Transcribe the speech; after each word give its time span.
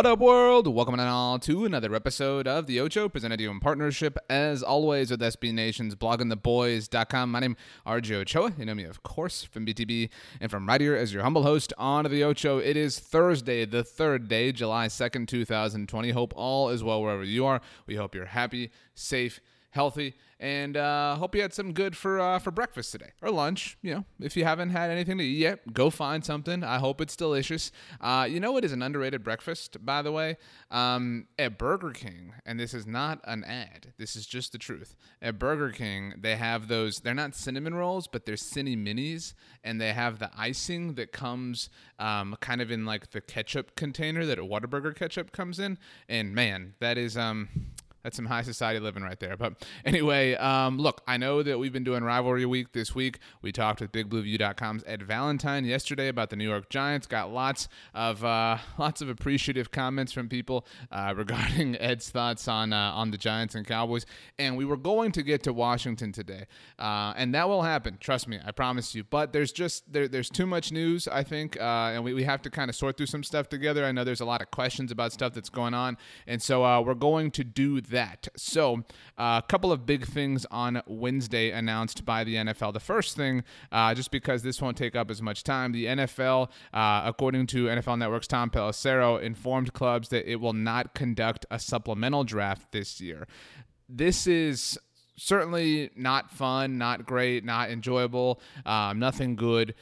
What 0.00 0.06
up, 0.06 0.18
world? 0.18 0.66
Welcome 0.66 0.98
on 0.98 1.06
all 1.06 1.38
to 1.40 1.66
another 1.66 1.94
episode 1.94 2.48
of 2.48 2.66
The 2.66 2.80
Ocho, 2.80 3.10
presented 3.10 3.36
to 3.36 3.42
you 3.42 3.50
in 3.50 3.60
partnership, 3.60 4.16
as 4.30 4.62
always, 4.62 5.10
with 5.10 5.20
SB 5.20 5.52
Nation's 5.52 5.94
bloggingtheboys.com. 5.94 7.30
My 7.30 7.40
name 7.40 7.52
is 7.52 7.82
RJ 7.86 8.14
Ochoa. 8.22 8.54
You 8.56 8.64
know 8.64 8.74
me, 8.74 8.84
of 8.84 9.02
course, 9.02 9.44
from 9.44 9.66
BTB 9.66 10.08
and 10.40 10.50
from 10.50 10.66
right 10.66 10.80
here 10.80 10.96
as 10.96 11.12
your 11.12 11.22
humble 11.22 11.42
host 11.42 11.74
on 11.76 12.10
The 12.10 12.24
Ocho. 12.24 12.56
It 12.56 12.78
is 12.78 12.98
Thursday, 12.98 13.66
the 13.66 13.84
third 13.84 14.26
day, 14.26 14.52
July 14.52 14.86
2nd, 14.86 15.28
2020. 15.28 16.10
Hope 16.12 16.32
all 16.34 16.70
is 16.70 16.82
well 16.82 17.02
wherever 17.02 17.22
you 17.22 17.44
are. 17.44 17.60
We 17.86 17.96
hope 17.96 18.14
you're 18.14 18.24
happy, 18.24 18.70
safe, 18.94 19.38
healthy, 19.70 20.14
and 20.38 20.76
uh, 20.76 21.16
hope 21.16 21.34
you 21.34 21.42
had 21.42 21.52
some 21.52 21.72
good 21.72 21.96
for 21.96 22.18
uh, 22.20 22.38
for 22.38 22.50
breakfast 22.50 22.92
today 22.92 23.10
or 23.22 23.30
lunch. 23.30 23.76
You 23.82 23.94
know, 23.94 24.04
if 24.20 24.36
you 24.36 24.44
haven't 24.44 24.70
had 24.70 24.90
anything 24.90 25.18
to 25.18 25.24
eat 25.24 25.38
yet, 25.38 25.72
go 25.72 25.90
find 25.90 26.24
something. 26.24 26.64
I 26.64 26.78
hope 26.78 27.00
it's 27.00 27.16
delicious. 27.16 27.70
Uh, 28.00 28.26
you 28.28 28.40
know, 28.40 28.56
it 28.56 28.64
is 28.64 28.72
an 28.72 28.82
underrated 28.82 29.22
breakfast, 29.22 29.84
by 29.84 30.02
the 30.02 30.12
way. 30.12 30.36
Um, 30.70 31.26
at 31.38 31.58
Burger 31.58 31.90
King, 31.90 32.34
and 32.44 32.58
this 32.58 32.74
is 32.74 32.86
not 32.86 33.20
an 33.24 33.44
ad. 33.44 33.92
This 33.98 34.16
is 34.16 34.26
just 34.26 34.52
the 34.52 34.58
truth. 34.58 34.94
At 35.22 35.38
Burger 35.38 35.70
King, 35.70 36.14
they 36.18 36.36
have 36.36 36.68
those. 36.68 37.00
They're 37.00 37.14
not 37.14 37.34
cinnamon 37.34 37.74
rolls, 37.74 38.06
but 38.06 38.26
they're 38.26 38.36
Cini 38.36 38.76
Minis, 38.76 39.34
and 39.62 39.80
they 39.80 39.92
have 39.92 40.18
the 40.18 40.30
icing 40.36 40.94
that 40.94 41.12
comes 41.12 41.68
um, 41.98 42.36
kind 42.40 42.60
of 42.60 42.70
in 42.70 42.84
like 42.84 43.10
the 43.10 43.20
ketchup 43.20 43.76
container 43.76 44.24
that 44.26 44.38
a 44.38 44.42
Whataburger 44.42 44.94
ketchup 44.94 45.32
comes 45.32 45.58
in. 45.58 45.78
And 46.08 46.34
man, 46.34 46.74
that 46.80 46.98
is 46.98 47.16
um 47.16 47.48
that's 48.02 48.16
some 48.16 48.26
high 48.26 48.42
society 48.42 48.80
living 48.80 49.02
right 49.02 49.18
there. 49.18 49.36
But 49.36 49.64
anyway, 49.84 50.34
um, 50.34 50.78
look, 50.78 51.02
I 51.06 51.16
know 51.16 51.42
that 51.42 51.58
we've 51.58 51.72
been 51.72 51.84
doing 51.84 52.02
rivalry 52.02 52.46
week 52.46 52.72
this 52.72 52.94
week. 52.94 53.18
We 53.42 53.52
talked 53.52 53.80
with 53.80 53.92
BigBlueView.com's 53.92 54.84
Ed 54.86 55.02
Valentine 55.02 55.64
yesterday 55.64 56.08
about 56.08 56.30
the 56.30 56.36
New 56.36 56.48
York 56.48 56.70
Giants. 56.70 57.06
Got 57.06 57.32
lots 57.32 57.68
of 57.94 58.24
uh, 58.24 58.58
lots 58.78 59.02
of 59.02 59.08
appreciative 59.08 59.70
comments 59.70 60.12
from 60.12 60.28
people 60.28 60.66
uh, 60.90 61.14
regarding 61.16 61.76
Ed's 61.76 62.10
thoughts 62.10 62.48
on 62.48 62.72
uh, 62.72 62.92
on 62.94 63.10
the 63.10 63.18
Giants 63.18 63.54
and 63.54 63.66
Cowboys. 63.66 64.06
And 64.38 64.56
we 64.56 64.64
were 64.64 64.76
going 64.76 65.12
to 65.12 65.22
get 65.22 65.42
to 65.44 65.52
Washington 65.52 66.12
today, 66.12 66.46
uh, 66.78 67.12
and 67.16 67.34
that 67.34 67.48
will 67.48 67.62
happen. 67.62 67.98
Trust 68.00 68.28
me, 68.28 68.38
I 68.44 68.52
promise 68.52 68.94
you. 68.94 69.04
But 69.04 69.32
there's 69.32 69.52
just 69.52 69.92
there, 69.92 70.08
there's 70.08 70.30
too 70.30 70.46
much 70.46 70.72
news, 70.72 71.06
I 71.08 71.22
think, 71.22 71.60
uh, 71.60 71.92
and 71.94 72.04
we, 72.04 72.14
we 72.14 72.24
have 72.24 72.42
to 72.42 72.50
kind 72.50 72.68
of 72.68 72.76
sort 72.76 72.96
through 72.96 73.06
some 73.06 73.22
stuff 73.22 73.48
together. 73.48 73.84
I 73.84 73.92
know 73.92 74.04
there's 74.04 74.20
a 74.20 74.26
lot 74.26 74.40
of 74.40 74.50
questions 74.50 74.90
about 74.90 75.12
stuff 75.12 75.34
that's 75.34 75.50
going 75.50 75.74
on, 75.74 75.98
and 76.26 76.40
so 76.40 76.64
uh, 76.64 76.80
we're 76.80 76.94
going 76.94 77.30
to 77.32 77.44
do 77.44 77.80
that. 77.90 78.28
So, 78.36 78.84
uh, 79.18 79.40
a 79.42 79.46
couple 79.46 79.70
of 79.72 79.86
big 79.86 80.06
things 80.06 80.46
on 80.50 80.82
Wednesday 80.86 81.50
announced 81.50 82.04
by 82.04 82.24
the 82.24 82.36
NFL. 82.36 82.72
The 82.72 82.80
first 82.80 83.16
thing, 83.16 83.44
uh, 83.70 83.94
just 83.94 84.10
because 84.10 84.42
this 84.42 84.60
won't 84.60 84.76
take 84.76 84.96
up 84.96 85.10
as 85.10 85.20
much 85.20 85.44
time, 85.44 85.72
the 85.72 85.86
NFL, 85.86 86.50
uh, 86.72 87.02
according 87.04 87.46
to 87.48 87.66
NFL 87.66 87.98
Network's 87.98 88.26
Tom 88.26 88.50
Pelissero, 88.50 89.20
informed 89.20 89.72
clubs 89.72 90.08
that 90.08 90.30
it 90.30 90.36
will 90.36 90.52
not 90.52 90.94
conduct 90.94 91.46
a 91.50 91.58
supplemental 91.58 92.24
draft 92.24 92.72
this 92.72 93.00
year. 93.00 93.26
This 93.88 94.26
is 94.26 94.78
certainly 95.16 95.90
not 95.96 96.30
fun, 96.30 96.78
not 96.78 97.04
great, 97.04 97.44
not 97.44 97.70
enjoyable, 97.70 98.40
um, 98.64 98.98
nothing 98.98 99.36
good. 99.36 99.74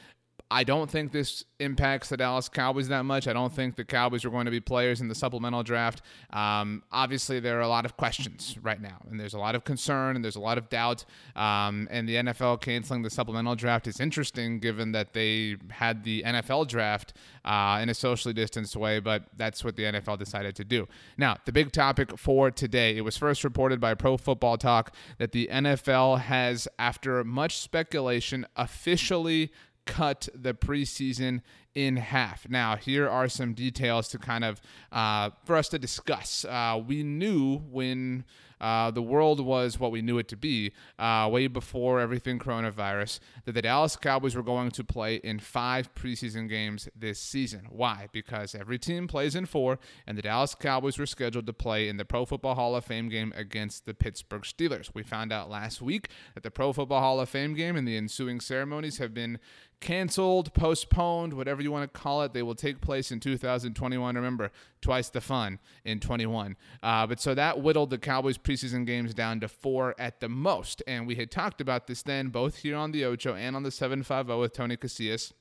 I 0.51 0.63
don't 0.63 0.89
think 0.89 1.11
this 1.11 1.45
impacts 1.59 2.09
the 2.09 2.17
Dallas 2.17 2.49
Cowboys 2.49 2.87
that 2.87 3.03
much. 3.03 3.27
I 3.27 3.33
don't 3.33 3.53
think 3.53 3.75
the 3.75 3.85
Cowboys 3.85 4.25
are 4.25 4.31
going 4.31 4.45
to 4.45 4.51
be 4.51 4.59
players 4.59 4.99
in 4.99 5.07
the 5.07 5.13
supplemental 5.13 5.61
draft. 5.61 6.01
Um, 6.31 6.81
obviously, 6.91 7.39
there 7.39 7.59
are 7.59 7.61
a 7.61 7.67
lot 7.67 7.85
of 7.85 7.95
questions 7.97 8.57
right 8.63 8.81
now, 8.81 8.97
and 9.11 9.19
there's 9.19 9.35
a 9.35 9.39
lot 9.39 9.53
of 9.53 9.63
concern 9.63 10.15
and 10.15 10.25
there's 10.25 10.37
a 10.37 10.39
lot 10.39 10.57
of 10.57 10.67
doubt. 10.69 11.05
Um, 11.35 11.87
and 11.91 12.09
the 12.09 12.15
NFL 12.15 12.61
canceling 12.61 13.03
the 13.03 13.11
supplemental 13.11 13.55
draft 13.55 13.85
is 13.85 13.99
interesting 13.99 14.59
given 14.59 14.91
that 14.93 15.13
they 15.13 15.57
had 15.69 16.03
the 16.03 16.23
NFL 16.23 16.67
draft 16.67 17.13
uh, 17.45 17.79
in 17.81 17.89
a 17.89 17.93
socially 17.93 18.33
distanced 18.33 18.75
way, 18.75 18.99
but 18.99 19.25
that's 19.37 19.63
what 19.63 19.75
the 19.75 19.83
NFL 19.83 20.17
decided 20.17 20.55
to 20.55 20.63
do. 20.63 20.87
Now, 21.17 21.37
the 21.45 21.51
big 21.51 21.71
topic 21.71 22.17
for 22.17 22.49
today 22.49 22.97
it 22.97 23.01
was 23.01 23.17
first 23.17 23.43
reported 23.43 23.79
by 23.79 23.93
Pro 23.93 24.17
Football 24.17 24.57
Talk 24.57 24.95
that 25.19 25.31
the 25.31 25.47
NFL 25.51 26.21
has, 26.21 26.67
after 26.79 27.23
much 27.23 27.59
speculation, 27.59 28.47
officially 28.55 29.51
cut 29.89 30.29
the 30.35 30.53
preseason 30.53 31.41
in 31.75 31.97
half. 31.97 32.47
Now, 32.49 32.75
here 32.75 33.09
are 33.09 33.27
some 33.27 33.53
details 33.53 34.07
to 34.09 34.17
kind 34.17 34.43
of 34.43 34.61
uh, 34.91 35.31
for 35.45 35.55
us 35.55 35.69
to 35.69 35.79
discuss. 35.79 36.45
Uh, 36.45 36.81
we 36.85 37.03
knew 37.03 37.57
when 37.57 38.23
uh, 38.61 38.91
the 38.91 39.01
world 39.01 39.39
was 39.39 39.79
what 39.79 39.91
we 39.91 40.01
knew 40.01 40.17
it 40.17 40.27
to 40.27 40.35
be 40.35 40.73
uh, 40.97 41.29
way 41.31 41.47
before 41.47 41.99
everything 41.99 42.39
coronavirus 42.39 43.19
that 43.45 43.53
the 43.53 43.61
Dallas 43.61 43.95
Cowboys 43.95 44.35
were 44.35 44.43
going 44.43 44.71
to 44.71 44.83
play 44.83 45.15
in 45.15 45.39
five 45.39 45.93
preseason 45.95 46.49
games 46.49 46.89
this 46.95 47.19
season. 47.19 47.67
Why? 47.69 48.07
Because 48.11 48.55
every 48.55 48.77
team 48.77 49.07
plays 49.07 49.35
in 49.35 49.45
four, 49.45 49.79
and 50.05 50.17
the 50.17 50.21
Dallas 50.21 50.55
Cowboys 50.55 50.97
were 50.97 51.05
scheduled 51.05 51.45
to 51.47 51.53
play 51.53 51.87
in 51.87 51.97
the 51.97 52.05
Pro 52.05 52.25
Football 52.25 52.55
Hall 52.55 52.75
of 52.75 52.83
Fame 52.83 53.07
game 53.07 53.31
against 53.35 53.85
the 53.85 53.93
Pittsburgh 53.93 54.43
Steelers. 54.43 54.91
We 54.93 55.03
found 55.03 55.31
out 55.31 55.49
last 55.49 55.81
week 55.81 56.09
that 56.33 56.43
the 56.43 56.51
Pro 56.51 56.73
Football 56.73 56.99
Hall 56.99 57.19
of 57.19 57.29
Fame 57.29 57.53
game 57.53 57.75
and 57.75 57.87
the 57.87 57.95
ensuing 57.95 58.41
ceremonies 58.41 58.97
have 58.97 59.13
been 59.13 59.39
canceled, 59.79 60.53
postponed, 60.53 61.33
whatever 61.33 61.61
you 61.61 61.71
want 61.71 61.91
to 61.91 61.99
call 61.99 62.21
it. 62.23 62.33
They 62.33 62.43
will 62.43 62.55
take 62.55 62.81
place 62.81 63.11
in 63.11 63.19
2021. 63.19 64.15
Remember, 64.15 64.51
twice 64.81 65.09
the 65.09 65.21
fun 65.21 65.59
in 65.85 65.99
21. 65.99 66.57
Uh, 66.83 67.07
but 67.07 67.19
so 67.19 67.33
that 67.35 67.61
whittled 67.61 67.89
the 67.89 67.97
Cowboys 67.97 68.37
preseason 68.37 68.85
games 68.85 69.13
down 69.13 69.39
to 69.39 69.47
four 69.47 69.95
at 69.99 70.19
the 70.19 70.29
most. 70.29 70.83
And 70.87 71.07
we 71.07 71.15
had 71.15 71.31
talked 71.31 71.61
about 71.61 71.87
this 71.87 72.03
then, 72.03 72.29
both 72.29 72.57
here 72.57 72.75
on 72.75 72.91
the 72.91 73.05
Ocho 73.05 73.35
and 73.35 73.55
on 73.55 73.63
the 73.63 73.71
750 73.71 74.35
with 74.35 74.53
Tony 74.53 74.77
Casillas. 74.77 75.33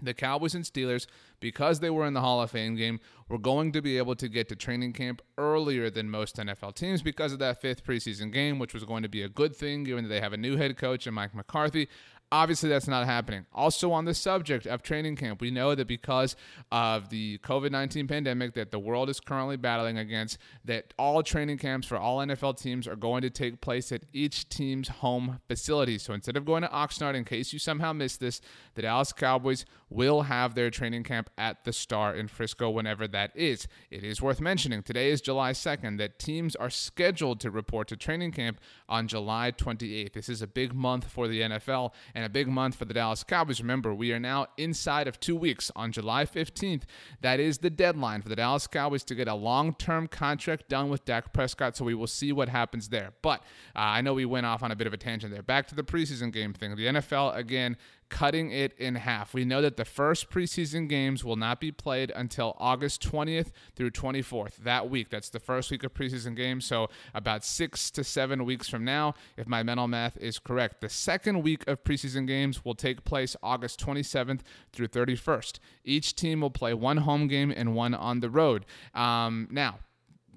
The 0.00 0.14
Cowboys 0.14 0.54
and 0.54 0.64
Steelers, 0.64 1.08
because 1.40 1.80
they 1.80 1.90
were 1.90 2.06
in 2.06 2.14
the 2.14 2.20
Hall 2.20 2.40
of 2.40 2.52
Fame 2.52 2.76
game, 2.76 3.00
were 3.28 3.38
going 3.38 3.72
to 3.72 3.82
be 3.82 3.98
able 3.98 4.14
to 4.14 4.28
get 4.28 4.48
to 4.48 4.54
training 4.54 4.92
camp 4.92 5.20
earlier 5.36 5.90
than 5.90 6.08
most 6.08 6.36
NFL 6.36 6.76
teams 6.76 7.02
because 7.02 7.32
of 7.32 7.40
that 7.40 7.60
fifth 7.60 7.84
preseason 7.84 8.32
game, 8.32 8.60
which 8.60 8.72
was 8.72 8.84
going 8.84 9.02
to 9.02 9.08
be 9.08 9.22
a 9.22 9.28
good 9.28 9.56
thing 9.56 9.82
given 9.82 10.04
that 10.04 10.08
they 10.08 10.20
have 10.20 10.32
a 10.32 10.36
new 10.36 10.56
head 10.56 10.76
coach 10.76 11.08
and 11.08 11.16
Mike 11.16 11.34
McCarthy. 11.34 11.88
Obviously, 12.30 12.68
that's 12.68 12.86
not 12.86 13.06
happening. 13.06 13.46
Also, 13.54 13.90
on 13.90 14.04
the 14.04 14.12
subject 14.12 14.66
of 14.66 14.82
training 14.82 15.16
camp, 15.16 15.40
we 15.40 15.50
know 15.50 15.74
that 15.74 15.88
because 15.88 16.36
of 16.70 17.08
the 17.08 17.38
COVID 17.38 17.70
19 17.70 18.06
pandemic 18.06 18.52
that 18.52 18.70
the 18.70 18.78
world 18.78 19.08
is 19.08 19.18
currently 19.18 19.56
battling 19.56 19.96
against, 19.96 20.36
that 20.62 20.92
all 20.98 21.22
training 21.22 21.56
camps 21.56 21.86
for 21.86 21.96
all 21.96 22.18
NFL 22.18 22.60
teams 22.60 22.86
are 22.86 22.96
going 22.96 23.22
to 23.22 23.30
take 23.30 23.62
place 23.62 23.90
at 23.92 24.02
each 24.12 24.46
team's 24.50 24.88
home 24.88 25.40
facility. 25.48 25.96
So 25.96 26.12
instead 26.12 26.36
of 26.36 26.44
going 26.44 26.62
to 26.62 26.68
Oxnard, 26.68 27.14
in 27.14 27.24
case 27.24 27.54
you 27.54 27.58
somehow 27.58 27.94
missed 27.94 28.20
this, 28.20 28.42
the 28.74 28.82
Dallas 28.82 29.12
Cowboys 29.12 29.64
will 29.88 30.22
have 30.22 30.54
their 30.54 30.70
training 30.70 31.04
camp 31.04 31.30
at 31.38 31.64
the 31.64 31.72
Star 31.72 32.14
in 32.14 32.28
Frisco 32.28 32.68
whenever 32.68 33.08
that 33.08 33.30
is. 33.34 33.66
It 33.90 34.04
is 34.04 34.20
worth 34.20 34.40
mentioning 34.40 34.82
today 34.82 35.10
is 35.10 35.22
July 35.22 35.52
2nd 35.52 35.96
that 35.96 36.18
teams 36.18 36.54
are 36.56 36.68
scheduled 36.68 37.40
to 37.40 37.50
report 37.50 37.88
to 37.88 37.96
training 37.96 38.32
camp 38.32 38.60
on 38.86 39.08
July 39.08 39.50
28th. 39.50 40.12
This 40.12 40.28
is 40.28 40.42
a 40.42 40.46
big 40.46 40.74
month 40.74 41.08
for 41.08 41.26
the 41.26 41.40
NFL 41.40 41.92
and 42.18 42.26
a 42.26 42.28
big 42.28 42.48
month 42.48 42.74
for 42.74 42.84
the 42.84 42.92
Dallas 42.92 43.22
Cowboys. 43.22 43.60
Remember, 43.60 43.94
we 43.94 44.12
are 44.12 44.18
now 44.18 44.48
inside 44.56 45.06
of 45.06 45.20
two 45.20 45.36
weeks 45.36 45.70
on 45.76 45.92
July 45.92 46.24
15th. 46.24 46.82
That 47.20 47.38
is 47.38 47.58
the 47.58 47.70
deadline 47.70 48.22
for 48.22 48.28
the 48.28 48.34
Dallas 48.34 48.66
Cowboys 48.66 49.04
to 49.04 49.14
get 49.14 49.28
a 49.28 49.34
long 49.34 49.72
term 49.72 50.08
contract 50.08 50.68
done 50.68 50.90
with 50.90 51.04
Dak 51.04 51.32
Prescott. 51.32 51.76
So 51.76 51.84
we 51.84 51.94
will 51.94 52.08
see 52.08 52.32
what 52.32 52.48
happens 52.48 52.88
there. 52.88 53.12
But 53.22 53.42
uh, 53.76 53.94
I 53.94 54.00
know 54.00 54.14
we 54.14 54.24
went 54.24 54.46
off 54.46 54.64
on 54.64 54.72
a 54.72 54.76
bit 54.76 54.88
of 54.88 54.92
a 54.92 54.96
tangent 54.96 55.32
there. 55.32 55.44
Back 55.44 55.68
to 55.68 55.76
the 55.76 55.84
preseason 55.84 56.32
game 56.32 56.54
thing. 56.54 56.74
The 56.74 56.86
NFL, 56.86 57.36
again, 57.36 57.76
cutting 58.08 58.50
it 58.50 58.72
in 58.78 58.94
half. 58.96 59.34
We 59.34 59.44
know 59.44 59.62
that 59.62 59.76
the 59.76 59.84
first 59.84 60.30
preseason 60.30 60.88
games 60.88 61.24
will 61.24 61.36
not 61.36 61.60
be 61.60 61.70
played 61.70 62.12
until 62.14 62.56
August 62.58 63.02
20th 63.02 63.50
through 63.74 63.90
24th, 63.90 64.56
that 64.56 64.88
week. 64.88 65.10
That's 65.10 65.30
the 65.30 65.40
first 65.40 65.70
week 65.70 65.84
of 65.84 65.94
preseason 65.94 66.34
games. 66.36 66.64
So, 66.64 66.88
about 67.14 67.44
six 67.44 67.90
to 67.92 68.04
seven 68.04 68.44
weeks 68.44 68.68
from 68.68 68.84
now, 68.84 69.14
if 69.36 69.46
my 69.46 69.62
mental 69.62 69.88
math 69.88 70.16
is 70.18 70.38
correct. 70.38 70.80
The 70.80 70.88
second 70.88 71.42
week 71.42 71.66
of 71.66 71.84
preseason 71.84 72.26
games 72.26 72.64
will 72.64 72.74
take 72.74 73.04
place 73.04 73.36
August 73.42 73.80
27th 73.84 74.40
through 74.72 74.88
31st. 74.88 75.58
Each 75.84 76.14
team 76.14 76.40
will 76.40 76.50
play 76.50 76.74
one 76.74 76.98
home 76.98 77.28
game 77.28 77.52
and 77.54 77.74
one 77.74 77.94
on 77.94 78.20
the 78.20 78.30
road. 78.30 78.64
Um, 78.94 79.48
now, 79.50 79.78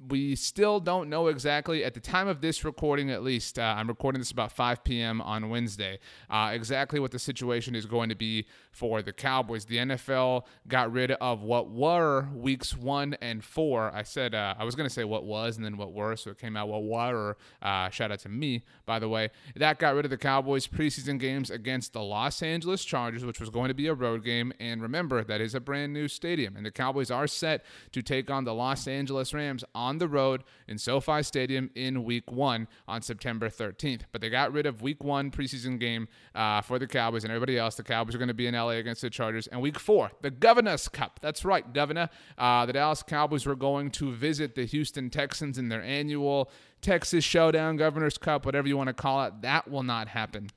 we 0.10 0.36
still 0.36 0.80
don't 0.80 1.10
know 1.10 1.28
exactly 1.28 1.84
at 1.84 1.94
the 1.94 2.00
time 2.00 2.28
of 2.28 2.42
this 2.42 2.64
recording 2.66 3.12
at 3.12 3.22
least 3.22 3.60
uh, 3.60 3.76
i'm 3.78 3.88
recording 3.88 4.20
this 4.20 4.32
about 4.32 4.52
5 4.52 4.84
p.m 4.84 5.22
on 5.22 5.50
wednesday 5.50 6.00
uh, 6.30 6.52
exactly 6.54 7.00
what 7.00 7.12
the 7.12 7.20
situation 7.20 7.76
is 7.76 7.86
going 7.86 8.10
to 8.10 8.16
be 8.16 8.46
for 8.72 9.02
the 9.02 9.12
cowboys. 9.12 9.66
The 9.66 9.78
nfl 9.78 10.46
got 10.68 10.92
rid 10.92 11.12
of 11.12 11.42
what 11.42 11.70
were 11.70 12.28
weeks 12.34 12.76
one 12.76 13.16
and 13.22 13.44
four. 13.44 13.92
I 13.94 14.04
said 14.04 14.34
uh, 14.34 14.56
i 14.58 14.64
was 14.64 14.76
going 14.76 14.88
to 14.88 14.94
say 14.94 15.04
what 15.04 15.26
was 15.26 15.58
and 15.58 15.66
then 15.66 15.78
what 15.78 15.94
were 15.94 16.16
so 16.16 16.32
it 16.32 16.40
came 16.40 16.56
out 16.56 16.70
what 16.70 16.84
were 16.84 17.38
uh, 17.62 17.90
shout 17.90 18.12
out 18.12 18.20
to 18.20 18.30
me 18.30 18.64
by 18.86 19.00
the 19.00 19.10
way. 19.10 19.30
That 19.56 19.80
got 19.80 19.96
rid 19.96 20.06
of 20.06 20.12
the 20.12 20.18
cowboys 20.18 20.68
preseason 20.68 21.20
games 21.20 21.50
against 21.50 21.94
the 21.94 22.02
los 22.02 22.42
angeles 22.42 22.84
chargers 22.84 23.26
which 23.26 23.40
was 23.40 23.50
going 23.50 23.68
to 23.68 23.74
be 23.74 23.88
a 23.88 23.94
road 23.94 24.24
game 24.24 24.54
and 24.60 24.82
remember 24.82 25.24
that 25.24 25.42
is 25.42 25.54
a 25.54 25.60
brand 25.60 25.94
new 25.94 26.08
stadium 26.08 26.56
and 26.56 26.66
the 26.66 26.72
cowboys 26.72 27.12
are 27.12 27.28
set 27.28 27.64
to 27.92 28.02
take 28.02 28.32
on 28.32 28.46
the 28.46 28.54
los 28.54 28.88
angeles 28.88 29.34
rams 29.34 29.64
on 29.76 29.91
on 29.92 29.98
the 29.98 30.08
road 30.08 30.46
in 30.70 30.78
SoFi 30.78 31.22
Stadium 31.22 31.70
in 31.76 32.06
Week 32.06 32.32
One 32.32 32.70
on 32.88 33.02
September 33.02 33.50
13th. 33.50 34.04
But 34.14 34.22
they 34.22 34.30
got 34.30 34.54
rid 34.54 34.66
of 34.66 34.82
Week 34.82 35.04
One 35.04 35.32
preseason 35.32 35.82
game 35.82 36.08
uh, 36.34 36.62
for 36.62 36.80
the 36.80 36.88
Cowboys 36.88 37.26
and 37.26 37.32
everybody 37.32 37.58
else. 37.58 37.76
The 37.76 37.84
Cowboys 37.84 38.16
are 38.16 38.18
going 38.18 38.30
to 38.30 38.34
be 38.34 38.48
in 38.48 38.56
LA 38.56 38.70
against 38.70 39.02
the 39.02 39.10
Chargers. 39.10 39.48
And 39.48 39.62
Week 39.62 39.78
Four, 39.78 40.12
the 40.22 40.32
Governor's 40.32 40.88
Cup. 40.88 41.20
That's 41.22 41.44
right, 41.44 41.74
Governor. 41.74 42.10
Uh, 42.38 42.66
the 42.66 42.74
Dallas 42.74 43.04
Cowboys 43.04 43.46
were 43.46 43.56
going 43.58 43.92
to 43.92 44.14
visit 44.14 44.56
the 44.56 44.64
Houston 44.64 45.10
Texans 45.10 45.58
in 45.58 45.68
their 45.68 45.84
annual 45.84 46.50
Texas 46.82 47.26
Showdown, 47.26 47.76
Governor's 47.76 48.18
Cup, 48.18 48.46
whatever 48.46 48.70
you 48.70 48.78
want 48.78 48.88
to 48.88 48.94
call 48.94 49.26
it. 49.26 49.42
That 49.42 49.70
will 49.70 49.84
not 49.84 50.08
happen. 50.08 50.50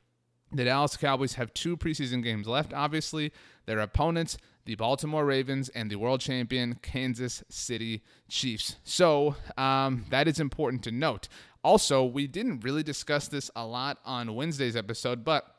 The 0.52 0.64
Dallas 0.64 0.96
Cowboys 0.96 1.34
have 1.34 1.52
two 1.52 1.76
preseason 1.76 2.22
games 2.22 2.46
left, 2.46 2.72
obviously. 2.72 3.32
Their 3.66 3.80
opponents, 3.80 4.36
the 4.64 4.74
Baltimore 4.74 5.24
Ravens, 5.24 5.68
and 5.70 5.90
the 5.90 5.96
world 5.96 6.20
champion 6.20 6.76
Kansas 6.82 7.42
City 7.48 8.02
Chiefs. 8.28 8.76
So 8.84 9.36
um, 9.56 10.06
that 10.10 10.28
is 10.28 10.40
important 10.40 10.82
to 10.84 10.90
note. 10.90 11.28
Also, 11.62 12.04
we 12.04 12.26
didn't 12.26 12.60
really 12.60 12.82
discuss 12.82 13.28
this 13.28 13.50
a 13.56 13.64
lot 13.66 13.98
on 14.04 14.34
Wednesday's 14.34 14.76
episode, 14.76 15.24
but 15.24 15.56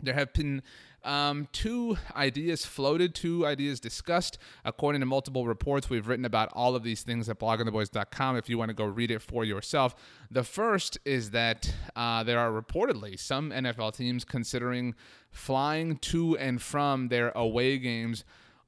there 0.00 0.14
have 0.14 0.32
been 0.32 0.62
um, 1.04 1.48
two 1.52 1.96
ideas 2.16 2.64
floated, 2.64 3.14
two 3.14 3.46
ideas 3.46 3.80
discussed. 3.80 4.38
According 4.64 5.00
to 5.00 5.06
multiple 5.06 5.46
reports, 5.46 5.90
we've 5.90 6.08
written 6.08 6.24
about 6.24 6.50
all 6.52 6.74
of 6.74 6.82
these 6.82 7.02
things 7.02 7.28
at 7.28 7.38
bloggingtheboys.com 7.38 8.36
if 8.36 8.48
you 8.48 8.58
want 8.58 8.70
to 8.70 8.74
go 8.74 8.84
read 8.84 9.10
it 9.10 9.22
for 9.22 9.44
yourself. 9.44 9.94
The 10.30 10.44
first 10.44 10.98
is 11.04 11.30
that 11.30 11.74
uh, 11.94 12.22
there 12.24 12.38
are 12.38 12.50
reportedly 12.50 13.18
some 13.18 13.50
NFL 13.50 13.96
teams 13.96 14.24
considering 14.24 14.94
flying 15.30 15.96
to 15.98 16.36
and 16.38 16.60
from 16.60 17.08
their 17.08 17.30
away 17.30 17.78
games 17.78 18.24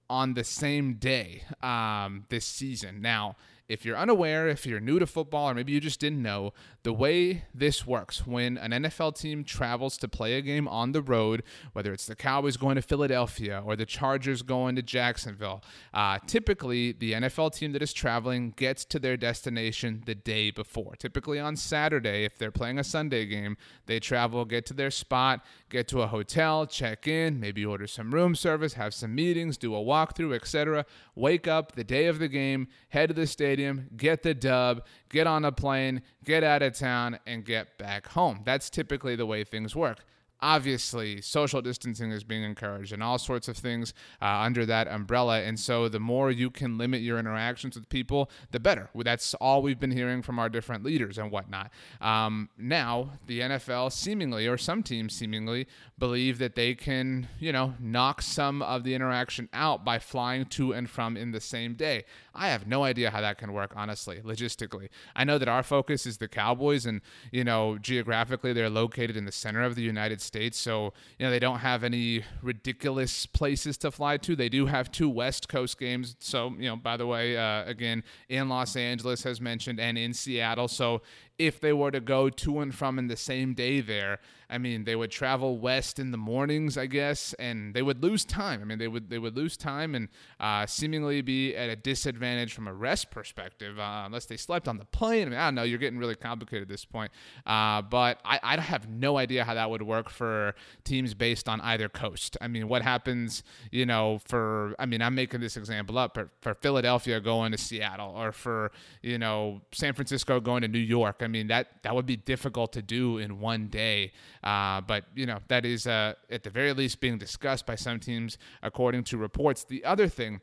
on 0.08 0.34
the 0.34 0.44
same 0.44 0.94
day 0.94 1.42
um, 1.62 2.24
this 2.28 2.44
season. 2.44 3.00
Now, 3.00 3.36
if 3.68 3.84
you're 3.84 3.96
unaware, 3.96 4.48
if 4.48 4.64
you're 4.64 4.80
new 4.80 4.98
to 4.98 5.06
football, 5.06 5.50
or 5.50 5.54
maybe 5.54 5.72
you 5.72 5.80
just 5.80 6.00
didn't 6.00 6.22
know, 6.22 6.52
the 6.82 6.92
way 6.92 7.44
this 7.52 7.86
works 7.86 8.26
when 8.26 8.56
an 8.58 8.70
NFL 8.70 9.18
team 9.18 9.42
travels 9.42 9.96
to 9.98 10.08
play 10.08 10.34
a 10.34 10.40
game 10.40 10.68
on 10.68 10.92
the 10.92 11.02
road, 11.02 11.42
whether 11.72 11.92
it's 11.92 12.06
the 12.06 12.14
Cowboys 12.14 12.56
going 12.56 12.76
to 12.76 12.82
Philadelphia 12.82 13.62
or 13.66 13.74
the 13.74 13.84
Chargers 13.86 14.42
going 14.42 14.76
to 14.76 14.82
Jacksonville, 14.82 15.64
uh, 15.92 16.18
typically 16.26 16.92
the 16.92 17.14
NFL 17.14 17.54
team 17.54 17.72
that 17.72 17.82
is 17.82 17.92
traveling 17.92 18.52
gets 18.56 18.84
to 18.84 19.00
their 19.00 19.16
destination 19.16 20.02
the 20.06 20.14
day 20.14 20.52
before. 20.52 20.94
Typically 20.96 21.40
on 21.40 21.56
Saturday, 21.56 22.24
if 22.24 22.38
they're 22.38 22.52
playing 22.52 22.78
a 22.78 22.84
Sunday 22.84 23.26
game, 23.26 23.56
they 23.86 23.98
travel, 23.98 24.44
get 24.44 24.64
to 24.66 24.74
their 24.74 24.92
spot, 24.92 25.44
get 25.70 25.88
to 25.88 26.02
a 26.02 26.06
hotel, 26.06 26.66
check 26.66 27.08
in, 27.08 27.40
maybe 27.40 27.66
order 27.66 27.88
some 27.88 28.14
room 28.14 28.36
service, 28.36 28.74
have 28.74 28.94
some 28.94 29.14
meetings, 29.14 29.56
do 29.56 29.74
a 29.74 29.78
walkthrough, 29.78 30.34
etc. 30.36 30.86
Wake 31.16 31.48
up 31.48 31.72
the 31.72 31.84
day 31.84 32.06
of 32.06 32.20
the 32.20 32.28
game, 32.28 32.68
head 32.90 33.08
to 33.08 33.14
the 33.14 33.26
stadium, 33.26 33.55
get 33.96 34.22
the 34.22 34.34
dub, 34.34 34.84
get 35.08 35.26
on 35.26 35.44
a 35.44 35.52
plane, 35.52 36.02
get 36.24 36.44
out 36.44 36.62
of 36.62 36.74
town, 36.74 37.18
and 37.26 37.44
get 37.44 37.78
back 37.78 38.08
home. 38.08 38.42
That's 38.44 38.70
typically 38.70 39.16
the 39.16 39.26
way 39.26 39.44
things 39.44 39.74
work. 39.74 40.04
Obviously 40.40 41.22
social 41.22 41.62
distancing 41.62 42.10
is 42.10 42.22
being 42.22 42.42
encouraged 42.42 42.92
and 42.92 43.02
all 43.02 43.16
sorts 43.16 43.48
of 43.48 43.56
things 43.56 43.94
uh, 44.20 44.26
under 44.26 44.66
that 44.66 44.86
umbrella. 44.86 45.40
And 45.40 45.58
so 45.58 45.88
the 45.88 45.98
more 45.98 46.30
you 46.30 46.50
can 46.50 46.76
limit 46.76 47.00
your 47.00 47.18
interactions 47.18 47.74
with 47.74 47.88
people 47.88 48.30
the 48.50 48.60
better. 48.60 48.90
That's 48.94 49.32
all 49.34 49.62
we've 49.62 49.80
been 49.80 49.92
hearing 49.92 50.20
from 50.20 50.38
our 50.38 50.50
different 50.50 50.84
leaders 50.84 51.16
and 51.16 51.30
whatnot. 51.30 51.70
Um, 52.02 52.50
now 52.58 53.12
the 53.26 53.40
nfl 53.40 53.90
seemingly 53.90 54.46
or 54.46 54.58
some 54.58 54.82
teams 54.82 55.14
seemingly 55.14 55.66
believe 55.98 56.38
that 56.38 56.54
they 56.54 56.74
can 56.74 57.28
you 57.38 57.52
know 57.52 57.74
knock 57.80 58.20
some 58.20 58.60
of 58.60 58.84
the 58.84 58.94
interaction 58.94 59.48
out 59.52 59.84
by 59.84 59.98
flying 59.98 60.44
to 60.44 60.72
and 60.72 60.90
from 60.90 61.16
in 61.16 61.32
the 61.32 61.40
same 61.40 61.74
day 61.74 62.04
i 62.36 62.48
have 62.48 62.66
no 62.66 62.84
idea 62.84 63.10
how 63.10 63.20
that 63.20 63.38
can 63.38 63.52
work 63.52 63.72
honestly 63.74 64.20
logistically 64.24 64.88
i 65.14 65.24
know 65.24 65.38
that 65.38 65.48
our 65.48 65.62
focus 65.62 66.06
is 66.06 66.18
the 66.18 66.28
cowboys 66.28 66.84
and 66.86 67.00
you 67.32 67.42
know 67.42 67.78
geographically 67.78 68.52
they're 68.52 68.70
located 68.70 69.16
in 69.16 69.24
the 69.24 69.32
center 69.32 69.62
of 69.62 69.74
the 69.74 69.82
united 69.82 70.20
States. 70.20 70.58
So, 70.58 70.92
you 71.18 71.24
know, 71.24 71.30
they 71.30 71.38
don't 71.38 71.60
have 71.60 71.84
any 71.84 72.24
ridiculous 72.42 73.24
places 73.24 73.78
to 73.78 73.90
fly 73.90 74.18
to. 74.18 74.36
They 74.36 74.48
do 74.48 74.66
have 74.66 74.90
two 74.90 75.08
West 75.08 75.48
Coast 75.48 75.78
games. 75.78 76.16
So, 76.18 76.54
you 76.58 76.68
know, 76.68 76.76
by 76.76 76.96
the 76.96 77.06
way, 77.06 77.36
uh, 77.36 77.64
again, 77.64 78.02
in 78.28 78.48
Los 78.48 78.76
Angeles, 78.76 79.24
as 79.24 79.40
mentioned, 79.40 79.80
and 79.80 79.96
in 79.96 80.12
Seattle. 80.12 80.68
So 80.68 81.02
if 81.38 81.60
they 81.60 81.72
were 81.72 81.90
to 81.90 82.00
go 82.00 82.30
to 82.30 82.60
and 82.60 82.74
from 82.74 82.98
in 82.98 83.08
the 83.08 83.16
same 83.16 83.54
day 83.54 83.80
there. 83.80 84.18
I 84.48 84.58
mean, 84.58 84.84
they 84.84 84.94
would 84.94 85.10
travel 85.10 85.58
west 85.58 85.98
in 85.98 86.12
the 86.12 86.16
mornings, 86.16 86.78
I 86.78 86.86
guess, 86.86 87.34
and 87.34 87.74
they 87.74 87.82
would 87.82 88.02
lose 88.02 88.24
time. 88.24 88.60
I 88.62 88.64
mean, 88.64 88.78
they 88.78 88.86
would 88.86 89.10
they 89.10 89.18
would 89.18 89.36
lose 89.36 89.56
time 89.56 89.94
and 89.94 90.08
uh, 90.38 90.66
seemingly 90.66 91.20
be 91.20 91.56
at 91.56 91.68
a 91.68 91.74
disadvantage 91.74 92.54
from 92.54 92.68
a 92.68 92.72
rest 92.72 93.10
perspective, 93.10 93.78
uh, 93.78 94.04
unless 94.06 94.26
they 94.26 94.36
slept 94.36 94.68
on 94.68 94.78
the 94.78 94.84
plane. 94.84 95.26
I 95.26 95.30
mean, 95.30 95.38
I 95.38 95.46
don't 95.46 95.56
know. 95.56 95.64
You're 95.64 95.80
getting 95.80 95.98
really 95.98 96.14
complicated 96.14 96.62
at 96.62 96.68
this 96.68 96.84
point, 96.84 97.10
uh, 97.44 97.82
but 97.82 98.20
I, 98.24 98.38
I 98.42 98.60
have 98.60 98.88
no 98.88 99.18
idea 99.18 99.44
how 99.44 99.54
that 99.54 99.68
would 99.68 99.82
work 99.82 100.08
for 100.08 100.54
teams 100.84 101.12
based 101.12 101.48
on 101.48 101.60
either 101.62 101.88
coast. 101.88 102.36
I 102.40 102.46
mean, 102.46 102.68
what 102.68 102.82
happens, 102.82 103.42
you 103.72 103.84
know, 103.84 104.20
for 104.26 104.76
I 104.78 104.86
mean, 104.86 105.02
I'm 105.02 105.16
making 105.16 105.40
this 105.40 105.56
example 105.56 105.98
up, 105.98 106.14
but 106.14 106.28
for 106.40 106.54
Philadelphia 106.54 107.20
going 107.20 107.50
to 107.50 107.58
Seattle, 107.58 108.14
or 108.16 108.30
for 108.30 108.70
you 109.02 109.18
know 109.18 109.60
San 109.72 109.92
Francisco 109.92 110.38
going 110.38 110.62
to 110.62 110.68
New 110.68 110.78
York. 110.78 111.20
I 111.26 111.28
mean, 111.28 111.48
that 111.48 111.82
that 111.82 111.92
would 111.92 112.06
be 112.06 112.14
difficult 112.14 112.72
to 112.74 112.82
do 112.82 113.18
in 113.18 113.40
one 113.40 113.66
day. 113.66 114.12
Uh, 114.44 114.80
but 114.80 115.06
you 115.16 115.26
know, 115.26 115.40
that 115.48 115.66
is 115.66 115.84
uh, 115.84 116.14
at 116.30 116.44
the 116.44 116.50
very 116.50 116.72
least 116.72 117.00
being 117.00 117.18
discussed 117.18 117.66
by 117.66 117.74
some 117.74 117.98
teams, 117.98 118.38
according 118.62 119.02
to 119.04 119.18
reports. 119.18 119.64
The 119.64 119.84
other 119.84 120.06
thing. 120.08 120.40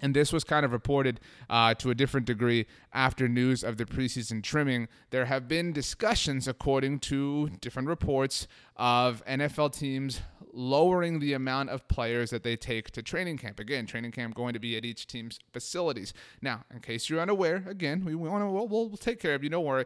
And 0.00 0.14
this 0.14 0.32
was 0.32 0.44
kind 0.44 0.64
of 0.64 0.70
reported 0.70 1.18
uh, 1.50 1.74
to 1.74 1.90
a 1.90 1.94
different 1.94 2.24
degree 2.24 2.66
after 2.92 3.26
news 3.26 3.64
of 3.64 3.78
the 3.78 3.84
preseason 3.84 4.44
trimming. 4.44 4.86
There 5.10 5.24
have 5.24 5.48
been 5.48 5.72
discussions, 5.72 6.46
according 6.46 7.00
to 7.00 7.48
different 7.60 7.88
reports, 7.88 8.46
of 8.76 9.24
NFL 9.26 9.76
teams 9.76 10.20
lowering 10.52 11.18
the 11.18 11.32
amount 11.32 11.70
of 11.70 11.86
players 11.88 12.30
that 12.30 12.42
they 12.42 12.56
take 12.56 12.90
to 12.90 13.02
training 13.02 13.38
camp. 13.38 13.60
Again, 13.60 13.86
training 13.86 14.12
camp 14.12 14.34
going 14.34 14.54
to 14.54 14.58
be 14.58 14.76
at 14.76 14.84
each 14.84 15.06
team's 15.06 15.38
facilities. 15.52 16.12
Now, 16.42 16.64
in 16.72 16.80
case 16.80 17.08
you're 17.08 17.20
unaware, 17.20 17.64
again, 17.66 18.04
we 18.04 18.14
want 18.14 18.42
to 18.42 18.50
we'll, 18.50 18.68
we'll 18.68 18.96
take 18.96 19.20
care 19.20 19.34
of 19.34 19.42
you. 19.42 19.50
Don't 19.50 19.64
worry. 19.64 19.84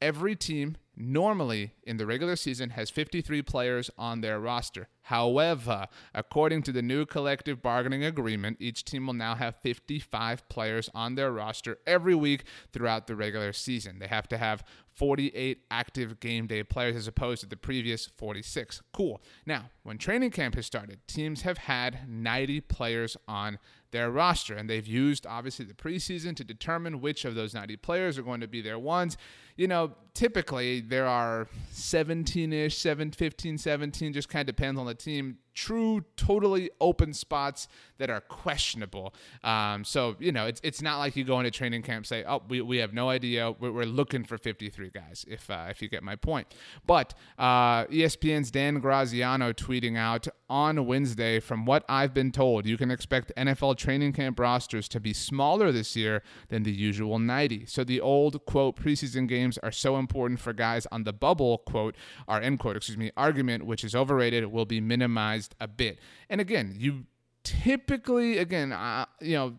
Every 0.00 0.36
team 0.36 0.76
normally 0.96 1.74
in 1.82 1.98
the 1.98 2.06
regular 2.06 2.36
season 2.36 2.70
has 2.70 2.90
53 2.90 3.42
players 3.42 3.90
on 3.98 4.20
their 4.20 4.40
roster. 4.40 4.88
However, 5.02 5.86
according 6.14 6.62
to 6.62 6.72
the 6.72 6.82
new 6.82 7.06
collective 7.06 7.62
bargaining 7.62 8.04
agreement, 8.04 8.56
each 8.60 8.84
team 8.84 9.06
will 9.06 9.14
now 9.14 9.34
have 9.34 9.56
55 9.56 10.48
players 10.48 10.90
on 10.94 11.14
their 11.14 11.30
roster 11.30 11.78
every 11.86 12.14
week 12.14 12.44
throughout 12.72 13.06
the 13.06 13.14
regular 13.14 13.52
season. 13.52 13.98
They 13.98 14.08
have 14.08 14.28
to 14.28 14.38
have 14.38 14.64
48 14.88 15.62
active 15.70 16.18
game 16.20 16.46
day 16.46 16.62
players 16.62 16.96
as 16.96 17.06
opposed 17.06 17.42
to 17.42 17.46
the 17.46 17.56
previous 17.56 18.06
46. 18.06 18.82
Cool. 18.92 19.20
Now, 19.44 19.70
when 19.82 19.98
training 19.98 20.30
camp 20.30 20.54
has 20.54 20.66
started, 20.66 21.06
teams 21.06 21.42
have 21.42 21.58
had 21.58 22.08
90 22.08 22.62
players 22.62 23.16
on 23.28 23.58
their 23.96 24.10
roster, 24.10 24.54
and 24.54 24.68
they've 24.68 24.86
used 24.86 25.26
obviously 25.26 25.64
the 25.64 25.72
preseason 25.72 26.36
to 26.36 26.44
determine 26.44 27.00
which 27.00 27.24
of 27.24 27.34
those 27.34 27.54
90 27.54 27.78
players 27.78 28.18
are 28.18 28.22
going 28.22 28.40
to 28.42 28.46
be 28.46 28.60
their 28.60 28.78
ones. 28.78 29.16
You 29.56 29.68
know, 29.68 29.92
typically 30.12 30.80
there 30.82 31.06
are 31.06 31.48
17 31.70 32.52
ish, 32.52 32.76
7, 32.76 33.10
15, 33.10 33.56
17, 33.56 34.12
just 34.12 34.28
kind 34.28 34.46
of 34.46 34.54
depends 34.54 34.78
on 34.78 34.84
the 34.84 34.94
team 34.94 35.38
true, 35.56 36.04
totally 36.16 36.70
open 36.80 37.12
spots 37.12 37.66
that 37.98 38.10
are 38.10 38.20
questionable. 38.20 39.14
Um, 39.42 39.84
so, 39.84 40.14
you 40.20 40.30
know, 40.30 40.46
it's, 40.46 40.60
it's 40.62 40.82
not 40.82 40.98
like 40.98 41.16
you 41.16 41.24
go 41.24 41.40
into 41.40 41.50
training 41.50 41.82
camp 41.82 42.06
say, 42.06 42.24
oh, 42.28 42.42
we, 42.48 42.60
we 42.60 42.76
have 42.76 42.92
no 42.92 43.08
idea. 43.08 43.50
We're, 43.58 43.72
we're 43.72 43.86
looking 43.86 44.22
for 44.22 44.36
53 44.36 44.90
guys, 44.90 45.24
if, 45.26 45.50
uh, 45.50 45.66
if 45.70 45.80
you 45.80 45.88
get 45.88 46.02
my 46.02 46.14
point. 46.14 46.54
But 46.86 47.14
uh, 47.38 47.86
ESPN's 47.86 48.50
Dan 48.50 48.78
Graziano 48.80 49.52
tweeting 49.52 49.96
out 49.96 50.28
on 50.48 50.86
Wednesday, 50.86 51.40
from 51.40 51.64
what 51.64 51.84
I've 51.88 52.14
been 52.14 52.30
told, 52.30 52.66
you 52.66 52.76
can 52.76 52.90
expect 52.90 53.32
NFL 53.36 53.78
training 53.78 54.12
camp 54.12 54.38
rosters 54.38 54.88
to 54.90 55.00
be 55.00 55.12
smaller 55.12 55.72
this 55.72 55.96
year 55.96 56.22
than 56.50 56.62
the 56.62 56.70
usual 56.70 57.18
90. 57.18 57.66
So 57.66 57.82
the 57.82 58.00
old, 58.00 58.44
quote, 58.44 58.76
preseason 58.76 59.26
games 59.26 59.58
are 59.58 59.72
so 59.72 59.96
important 59.96 60.38
for 60.38 60.52
guys 60.52 60.86
on 60.92 61.04
the 61.04 61.12
bubble, 61.12 61.58
quote, 61.58 61.96
our 62.28 62.40
end 62.40 62.58
quote, 62.60 62.76
excuse 62.76 62.98
me, 62.98 63.10
argument, 63.16 63.64
which 63.64 63.82
is 63.82 63.94
overrated, 63.94 64.44
will 64.46 64.66
be 64.66 64.80
minimized 64.80 65.45
a 65.60 65.68
bit. 65.68 65.98
And 66.28 66.40
again, 66.40 66.74
you 66.78 67.04
typically, 67.44 68.38
again, 68.38 68.72
uh, 68.72 69.06
you 69.20 69.34
know, 69.34 69.54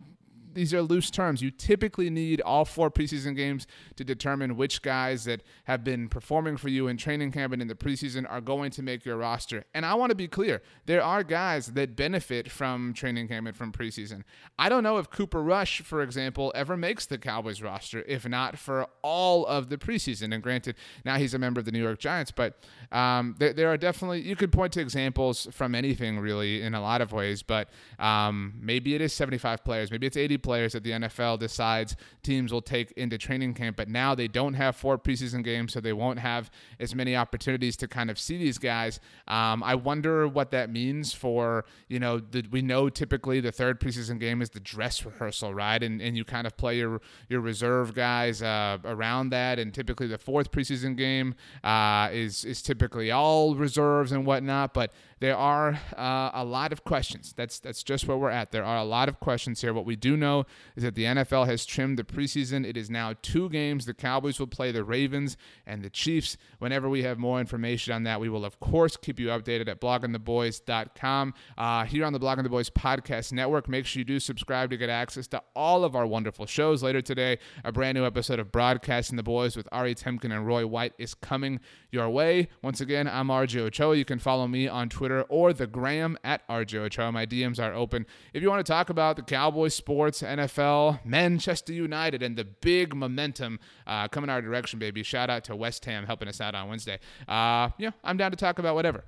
these 0.58 0.74
are 0.74 0.82
loose 0.82 1.10
terms. 1.10 1.40
You 1.40 1.50
typically 1.50 2.10
need 2.10 2.40
all 2.40 2.64
four 2.64 2.90
preseason 2.90 3.36
games 3.36 3.66
to 3.96 4.04
determine 4.04 4.56
which 4.56 4.82
guys 4.82 5.24
that 5.24 5.42
have 5.64 5.84
been 5.84 6.08
performing 6.08 6.56
for 6.56 6.68
you 6.68 6.88
in 6.88 6.96
training 6.96 7.32
camp 7.32 7.52
and 7.52 7.62
in 7.62 7.68
the 7.68 7.74
preseason 7.74 8.26
are 8.28 8.40
going 8.40 8.70
to 8.72 8.82
make 8.82 9.04
your 9.04 9.16
roster. 9.16 9.64
And 9.72 9.86
I 9.86 9.94
want 9.94 10.10
to 10.10 10.16
be 10.16 10.28
clear 10.28 10.62
there 10.86 11.02
are 11.02 11.22
guys 11.22 11.68
that 11.68 11.94
benefit 11.94 12.50
from 12.50 12.92
training 12.92 13.28
camp 13.28 13.46
and 13.46 13.56
from 13.56 13.72
preseason. 13.72 14.24
I 14.58 14.68
don't 14.68 14.82
know 14.82 14.98
if 14.98 15.10
Cooper 15.10 15.42
Rush, 15.42 15.80
for 15.82 16.02
example, 16.02 16.52
ever 16.54 16.76
makes 16.76 17.06
the 17.06 17.18
Cowboys 17.18 17.62
roster, 17.62 18.02
if 18.08 18.26
not 18.26 18.58
for 18.58 18.88
all 19.02 19.46
of 19.46 19.68
the 19.68 19.78
preseason. 19.78 20.34
And 20.34 20.42
granted, 20.42 20.74
now 21.04 21.16
he's 21.16 21.34
a 21.34 21.38
member 21.38 21.60
of 21.60 21.66
the 21.66 21.72
New 21.72 21.82
York 21.82 22.00
Giants, 22.00 22.32
but 22.32 22.58
um, 22.90 23.36
there, 23.38 23.52
there, 23.52 23.68
are 23.68 23.76
definitely, 23.76 24.22
you 24.22 24.34
could 24.34 24.50
point 24.50 24.72
to 24.72 24.80
examples 24.80 25.46
from 25.52 25.74
anything 25.74 26.18
really 26.18 26.62
in 26.62 26.74
a 26.74 26.80
lot 26.80 27.00
of 27.00 27.12
ways, 27.12 27.42
but 27.42 27.68
um, 27.98 28.54
maybe 28.60 28.94
it 28.94 29.00
is 29.00 29.12
75 29.12 29.64
players, 29.64 29.90
maybe 29.90 30.06
it's 30.06 30.16
80 30.16 30.38
players 30.48 30.72
that 30.72 30.82
the 30.82 30.92
NFL 30.92 31.38
decides 31.38 31.94
teams 32.22 32.54
will 32.54 32.62
take 32.62 32.90
into 32.92 33.18
training 33.18 33.52
camp, 33.52 33.76
but 33.76 33.86
now 33.86 34.14
they 34.14 34.28
don't 34.28 34.54
have 34.54 34.74
four 34.74 34.96
preseason 34.96 35.44
games, 35.44 35.74
so 35.74 35.78
they 35.78 35.92
won't 35.92 36.18
have 36.18 36.50
as 36.80 36.94
many 36.94 37.14
opportunities 37.14 37.76
to 37.76 37.86
kind 37.86 38.10
of 38.10 38.18
see 38.18 38.38
these 38.38 38.56
guys. 38.56 38.98
Um, 39.26 39.62
I 39.62 39.74
wonder 39.74 40.26
what 40.26 40.50
that 40.52 40.70
means 40.70 41.12
for, 41.12 41.66
you 41.88 41.98
know, 41.98 42.18
the, 42.18 42.46
we 42.50 42.62
know 42.62 42.88
typically 42.88 43.40
the 43.40 43.52
third 43.52 43.78
preseason 43.78 44.18
game 44.18 44.40
is 44.40 44.48
the 44.48 44.60
dress 44.60 45.04
rehearsal, 45.04 45.52
right? 45.52 45.82
And, 45.82 46.00
and 46.00 46.16
you 46.16 46.24
kind 46.24 46.46
of 46.46 46.56
play 46.56 46.78
your, 46.78 47.02
your 47.28 47.42
reserve 47.42 47.92
guys 47.92 48.40
uh, 48.40 48.78
around 48.86 49.28
that, 49.28 49.58
and 49.58 49.74
typically 49.74 50.06
the 50.06 50.16
fourth 50.16 50.50
preseason 50.50 50.96
game 50.96 51.34
uh, 51.62 52.08
is, 52.10 52.46
is 52.46 52.62
typically 52.62 53.10
all 53.10 53.54
reserves 53.54 54.12
and 54.12 54.24
whatnot, 54.24 54.72
but 54.72 54.94
there 55.20 55.36
are 55.36 55.80
uh, 55.96 56.30
a 56.32 56.44
lot 56.44 56.72
of 56.72 56.84
questions. 56.84 57.34
That's 57.36 57.58
that's 57.58 57.82
just 57.82 58.06
where 58.06 58.16
we're 58.16 58.30
at. 58.30 58.52
There 58.52 58.64
are 58.64 58.76
a 58.76 58.84
lot 58.84 59.08
of 59.08 59.18
questions 59.18 59.60
here. 59.60 59.74
What 59.74 59.84
we 59.84 59.96
do 59.96 60.16
know 60.16 60.44
is 60.76 60.84
that 60.84 60.94
the 60.94 61.04
NFL 61.04 61.46
has 61.46 61.66
trimmed 61.66 61.98
the 61.98 62.04
preseason. 62.04 62.64
It 62.64 62.76
is 62.76 62.88
now 62.88 63.14
two 63.22 63.48
games. 63.48 63.86
The 63.86 63.94
Cowboys 63.94 64.38
will 64.38 64.46
play 64.46 64.70
the 64.70 64.84
Ravens 64.84 65.36
and 65.66 65.82
the 65.82 65.90
Chiefs. 65.90 66.36
Whenever 66.58 66.88
we 66.88 67.02
have 67.02 67.18
more 67.18 67.40
information 67.40 67.92
on 67.92 68.04
that, 68.04 68.20
we 68.20 68.28
will 68.28 68.44
of 68.44 68.60
course 68.60 68.96
keep 68.96 69.18
you 69.18 69.28
updated 69.28 69.68
at 69.68 69.80
bloggingtheboys.com. 69.80 71.34
Uh, 71.56 71.84
here 71.84 72.04
on 72.04 72.12
the 72.12 72.20
Blogging 72.20 72.44
the 72.44 72.48
Boys 72.48 72.70
podcast 72.70 73.32
network, 73.32 73.68
make 73.68 73.86
sure 73.86 74.00
you 74.00 74.04
do 74.04 74.20
subscribe 74.20 74.70
to 74.70 74.76
get 74.76 74.88
access 74.88 75.26
to 75.28 75.42
all 75.56 75.84
of 75.84 75.96
our 75.96 76.06
wonderful 76.06 76.46
shows. 76.46 76.82
Later 76.82 77.02
today, 77.02 77.38
a 77.64 77.72
brand 77.72 77.96
new 77.96 78.04
episode 78.04 78.38
of 78.38 78.52
Broadcasting 78.52 79.16
the 79.16 79.22
Boys 79.22 79.56
with 79.56 79.66
Ari 79.72 79.94
Temkin 79.96 80.32
and 80.32 80.46
Roy 80.46 80.66
White 80.66 80.92
is 80.98 81.14
coming 81.14 81.58
your 81.90 82.08
way. 82.08 82.48
Once 82.62 82.80
again, 82.80 83.08
I'm 83.08 83.28
RJ 83.28 83.60
Ochoa. 83.60 83.96
You 83.96 84.04
can 84.04 84.18
follow 84.18 84.46
me 84.46 84.68
on 84.68 84.88
Twitter 84.88 85.07
Twitter 85.08 85.22
or 85.30 85.54
the 85.54 85.66
gram 85.66 86.18
at 86.22 86.46
RJ 86.48 86.74
Ochoa. 86.80 87.10
My 87.10 87.24
DMs 87.24 87.58
are 87.58 87.72
open. 87.72 88.04
If 88.34 88.42
you 88.42 88.50
want 88.50 88.64
to 88.64 88.70
talk 88.70 88.90
about 88.90 89.16
the 89.16 89.22
Cowboys, 89.22 89.74
sports, 89.74 90.20
NFL, 90.20 91.02
Manchester 91.02 91.72
United, 91.72 92.22
and 92.22 92.36
the 92.36 92.44
big 92.44 92.94
momentum 92.94 93.58
uh, 93.86 94.08
coming 94.08 94.28
our 94.28 94.42
direction, 94.42 94.78
baby. 94.78 95.02
Shout 95.02 95.30
out 95.30 95.44
to 95.44 95.56
West 95.56 95.82
Ham 95.86 96.04
helping 96.04 96.28
us 96.28 96.42
out 96.42 96.54
on 96.54 96.68
Wednesday. 96.68 96.98
Uh, 97.26 97.70
yeah, 97.78 97.92
I'm 98.04 98.18
down 98.18 98.32
to 98.32 98.36
talk 98.36 98.58
about 98.58 98.74
whatever. 98.74 99.04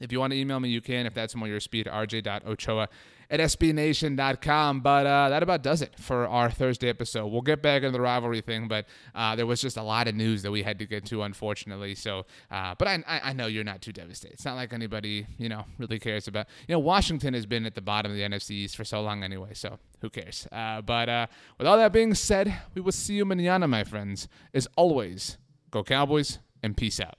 If 0.00 0.12
you 0.12 0.18
want 0.18 0.32
to 0.32 0.38
email 0.38 0.58
me, 0.58 0.70
you 0.70 0.80
can. 0.80 1.06
If 1.06 1.14
that's 1.14 1.34
more 1.36 1.46
your 1.46 1.60
speed, 1.60 1.86
rj.ochoa 1.86 2.88
at 3.30 3.38
sbnation.com. 3.40 4.80
But 4.80 5.06
uh, 5.06 5.28
that 5.28 5.42
about 5.42 5.62
does 5.62 5.82
it 5.82 5.98
for 5.98 6.26
our 6.26 6.50
Thursday 6.50 6.88
episode. 6.88 7.28
We'll 7.28 7.42
get 7.42 7.62
back 7.62 7.82
into 7.82 7.92
the 7.92 8.00
rivalry 8.00 8.40
thing, 8.40 8.66
but 8.66 8.86
uh, 9.14 9.36
there 9.36 9.46
was 9.46 9.60
just 9.60 9.76
a 9.76 9.82
lot 9.82 10.08
of 10.08 10.14
news 10.14 10.42
that 10.42 10.50
we 10.50 10.62
had 10.62 10.78
to 10.80 10.86
get 10.86 11.04
to, 11.06 11.22
unfortunately. 11.22 11.94
So, 11.94 12.26
uh, 12.50 12.74
but 12.76 12.88
I, 12.88 13.02
I 13.06 13.32
know 13.32 13.46
you're 13.46 13.64
not 13.64 13.82
too 13.82 13.92
devastated. 13.92 14.34
It's 14.34 14.44
not 14.44 14.56
like 14.56 14.72
anybody, 14.72 15.26
you 15.38 15.48
know, 15.48 15.64
really 15.78 15.98
cares 15.98 16.26
about. 16.26 16.46
You 16.66 16.74
know, 16.74 16.80
Washington 16.80 17.34
has 17.34 17.46
been 17.46 17.66
at 17.66 17.74
the 17.74 17.82
bottom 17.82 18.10
of 18.10 18.16
the 18.16 18.24
NFC 18.24 18.50
East 18.52 18.76
for 18.76 18.84
so 18.84 19.00
long 19.00 19.22
anyway, 19.22 19.54
so 19.54 19.78
who 20.00 20.10
cares? 20.10 20.48
Uh, 20.50 20.80
but 20.80 21.08
uh, 21.08 21.26
with 21.58 21.66
all 21.66 21.76
that 21.76 21.92
being 21.92 22.14
said, 22.14 22.54
we 22.74 22.80
will 22.80 22.92
see 22.92 23.14
you 23.14 23.24
manana, 23.24 23.68
my 23.68 23.84
friends. 23.84 24.28
As 24.52 24.66
always, 24.76 25.38
go 25.70 25.84
Cowboys 25.84 26.38
and 26.62 26.76
peace 26.76 27.00
out. 27.00 27.16